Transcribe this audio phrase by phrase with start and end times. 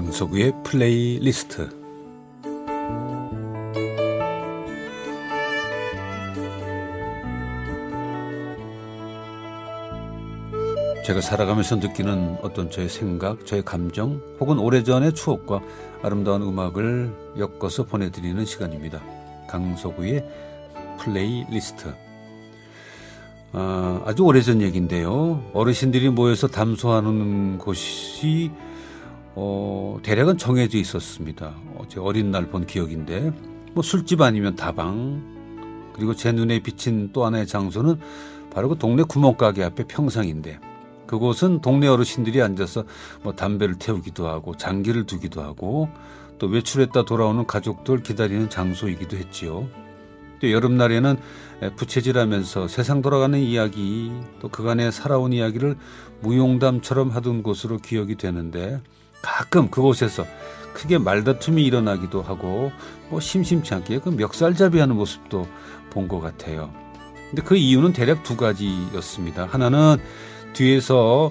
[0.00, 1.68] 강석우의 플레이리스트
[11.04, 15.60] 제가 살아가면서 느끼는 어떤 저의 생각, 저의 감정, 혹은 오래전의 추억과
[16.02, 19.02] 아름다운 음악을 엮어서 보내드리는 시간입니다.
[19.48, 20.24] 강석우의
[20.98, 21.94] 플레이리스트.
[23.52, 25.44] 아, 아주 오래전 얘기인데요.
[25.52, 28.50] 어르신들이 모여서 담소하는 곳이
[29.34, 31.54] 어, 대략은 정해져 있었습니다.
[31.88, 33.32] 제 어린 날 본 기억인데
[33.72, 35.22] 뭐 술집 아니면 다방
[35.94, 37.96] 그리고 제 눈에 비친 또 하나의 장소는
[38.52, 40.58] 바로 그 동네 구멍가게 앞에 평상인데
[41.06, 42.84] 그곳은 동네 어르신들이 앉아서
[43.22, 45.88] 뭐 담배를 태우기도 하고 장기를 두기도 하고
[46.38, 49.68] 또 외출했다 돌아오는 가족들 기다리는 장소이기도 했지요.
[50.40, 51.16] 또 여름날에는
[51.76, 54.10] 부채질하면서 세상 돌아가는 이야기
[54.40, 55.76] 또 그간에 살아온 이야기를
[56.22, 58.80] 무용담처럼 하던 곳으로 기억이 되는데
[59.22, 60.24] 가끔 그곳에서
[60.74, 62.72] 크게 말다툼이 일어나기도 하고
[63.08, 65.46] 뭐 심심치 않게 그 멱살잡이하는 모습도
[65.90, 66.72] 본 것 같아요.
[67.28, 69.46] 근데 그 이유는 대략 두 가지였습니다.
[69.46, 69.98] 하나는
[70.52, 71.30] 뒤에서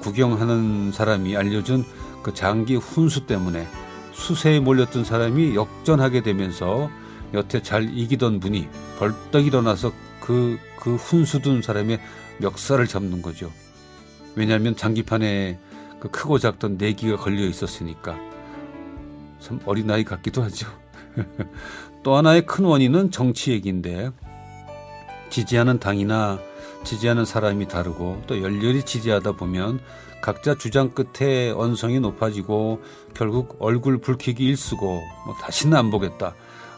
[0.00, 1.84] 구경하는 사람이 알려준
[2.22, 3.66] 그 장기 훈수 때문에
[4.12, 6.90] 수세에 몰렸던 사람이 역전하게 되면서
[7.34, 12.00] 여태 잘 이기던 분이 벌떡 일어나서 그, 그 훈수 둔 사람의
[12.38, 13.50] 멱살을 잡는 거죠.
[14.34, 15.58] 왜냐하면 장기판에
[16.00, 18.18] 그 크고 작던 내기가 걸려 있었으니까.
[19.40, 20.66] 참 어린아이 같기도 하죠.
[22.02, 24.10] 또 하나의 큰 원인은 정치 얘기인데,
[25.30, 26.38] 지지하는 당이나
[26.84, 29.80] 지지하는 사람이 다르고 또 열렬히 지지하다 보면
[30.22, 32.80] 각자 주장 끝에 언성이 높아지고
[33.12, 36.34] 결국 얼굴 붉히기 일수고 뭐 다시는 안 보겠다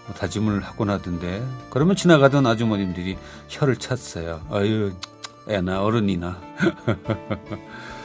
[0.06, 3.16] 뭐 다짐을 하곤 하던데 그러면 지나가던 아주머님들이
[3.48, 4.40] 혀를 찼어요.
[4.50, 4.92] 아유
[5.46, 6.40] 애나 어른이나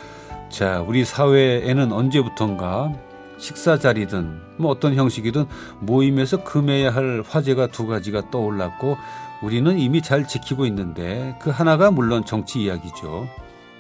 [0.53, 2.94] 자 우리 사회에는 언제부턴가
[3.40, 5.47] 식사 자리든 뭐 어떤 형식이든
[5.80, 8.96] 모임에서 금해야 할 화제가 두 가지가 떠올랐고
[9.42, 13.28] 우리는 이미 잘 지키고 있는데 그 하나가 물론 정치 이야기죠.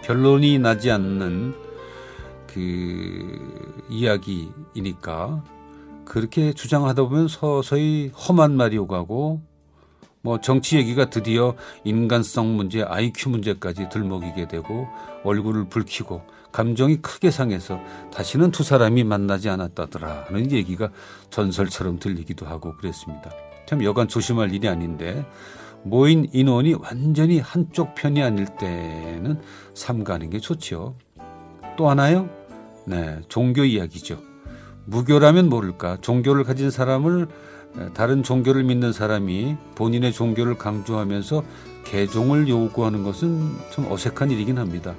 [0.01, 1.53] 결론이 나지 않는
[2.47, 5.43] 그 이야기이니까
[6.05, 9.41] 그렇게 주장하다 보면 서서히 험한 말이 오가고
[10.25, 11.53] 뭐 정치 얘기가 드디어
[11.83, 14.87] 인간성 문제, IQ 문제까지 들먹이게 되고
[15.25, 16.21] 얼굴을 붉히고
[16.53, 17.77] 감정이 크게 상해서
[18.13, 20.91] 다시는 두 사람이 만나지 않았다더라 하는 얘기가
[21.29, 23.31] 전설처럼 들리기도 하고 그랬습니다.
[23.65, 25.25] 참 여간 조심할 일이 아닌데
[25.83, 29.41] 모인 인원이 완전히 한쪽 편이 아닐 때는
[29.73, 30.95] 삼가는 게 좋지요.
[31.75, 32.29] 또 하나요?
[32.87, 34.21] 네, 종교 이야기죠.
[34.85, 37.27] 무교라면 모를까 종교를 가진 사람을
[37.93, 41.43] 다른 종교를 믿는 사람이 본인의 종교를 강조하면서
[41.85, 44.95] 개종을 요구하는 것은 좀 어색한 일이긴 합니다.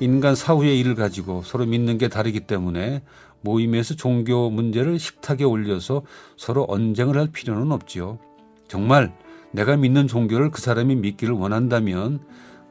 [0.00, 3.02] 인간 사후의 일을 가지고 서로 믿는 게 다르기 때문에
[3.40, 6.02] 모임에서 종교 문제를 식탁에 올려서
[6.36, 8.18] 서로 언쟁을 할 필요는 없지요.
[8.68, 9.12] 정말
[9.52, 12.20] 내가 믿는 종교를 그 사람이 믿기를 원한다면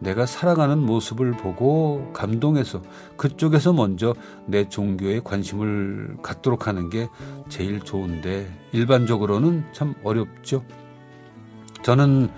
[0.03, 2.81] 내가 살아가는 모습을 보고 감동해서
[3.17, 4.13] 그쪽에서 먼저
[4.45, 7.07] 내 종교에 관심을 갖도록 하는 게
[7.49, 10.63] 제일 좋은데 일반적으로는 참 어렵죠.
[11.83, 12.29] 저는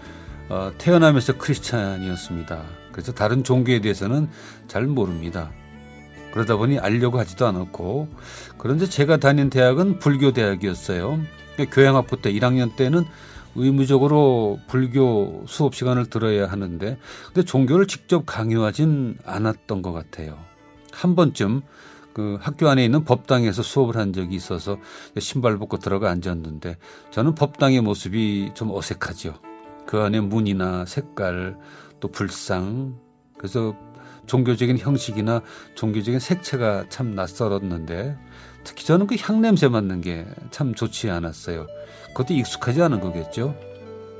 [0.49, 2.61] 어, 태어나면서 크리스찬이었습니다.
[2.91, 4.29] 그래서 다른 종교에 대해서는
[4.67, 5.51] 잘 모릅니다.
[6.31, 8.09] 그러다 보니 알려고 하지도 않았고
[8.57, 11.19] 그런데 제가 다닌 대학은 불교 대학이었어요.
[11.71, 13.05] 교양학부 때 1학년 때는
[13.55, 20.37] 의무적으로 불교 수업 시간을 들어야 하는데 근데 종교를 직접 강요하진 않았던 것 같아요.
[20.91, 21.61] 한 번쯤
[22.13, 24.77] 그 학교 안에 있는 법당에서 수업을 한 적이 있어서
[25.19, 26.77] 신발 벗고 들어가 앉았는데
[27.11, 29.35] 저는 법당의 모습이 좀 어색하죠.
[29.85, 31.57] 그 안에 문이나 색깔
[31.99, 32.97] 또 불상
[33.37, 33.75] 그래서
[34.25, 35.41] 종교적인 형식이나
[35.75, 38.17] 종교적인 색채가 참 낯설었는데
[38.63, 41.67] 특히 저는 그 향냄새 맡는 게 참 좋지 않았어요.
[42.09, 43.55] 그것도 익숙하지 않은 거겠죠.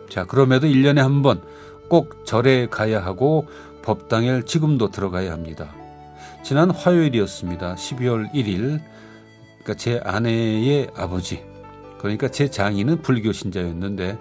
[0.09, 1.41] 자, 그럼에도 1년에 한 번
[1.87, 3.47] 꼭 절에 가야 하고
[3.83, 5.71] 법당에 지금도 들어가야 합니다.
[6.43, 7.75] 지난 화요일이었습니다.
[7.75, 8.81] 12월 1일.
[9.59, 11.43] 그러니까 제 아내의 아버지.
[11.99, 14.17] 그러니까 제 장인은 불교 신자였는데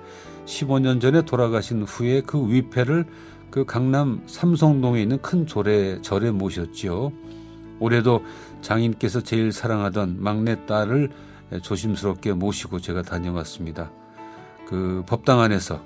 [0.46, 3.06] 15년 전에 돌아가신 후에 그 위패를
[3.54, 7.12] 그 강남 삼성동에 있는 큰 절에, 절에 모셨지요.
[7.78, 8.24] 올해도
[8.62, 11.12] 장인께서 제일 사랑하던 막내 딸을
[11.62, 13.92] 조심스럽게 모시고 제가 다녀왔습니다.
[14.66, 15.80] 그 법당 안에서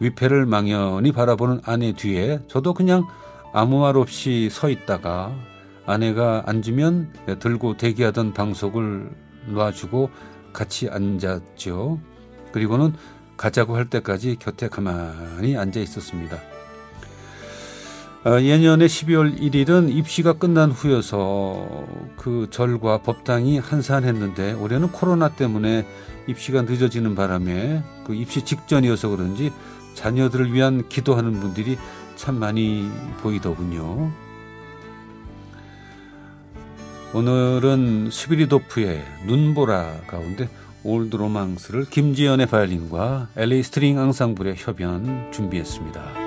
[0.00, 3.06] 위패를 망연히 바라보는 아내 뒤에 저도 그냥
[3.52, 5.32] 아무 말 없이 서 있다가
[5.86, 9.08] 아내가 앉으면 들고 대기하던 방석을
[9.50, 10.10] 놔주고
[10.52, 12.00] 같이 앉았죠.
[12.50, 12.92] 그리고는
[13.36, 16.53] 가자고 할 때까지 곁에 가만히 앉아 있었습니다.
[18.26, 21.84] 어, 예년에 12월 1일은 입시가 끝난 후여서
[22.16, 25.86] 그 절과 법당이 한산했는데 올해는 코로나 때문에
[26.26, 29.52] 입시가 늦어지는 바람에 그 입시 직전이어서 그런지
[29.92, 31.76] 자녀들을 위한 기도하는 분들이
[32.16, 32.88] 참 많이
[33.20, 34.10] 보이더군요.
[37.12, 40.48] 오늘은 스비리도프의 눈보라 가운데
[40.82, 46.23] Old Romance를 김지연의 바이올린과 LA String 앙상블의 협연 준비했습니다.